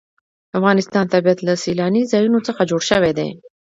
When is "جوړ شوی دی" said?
2.69-3.29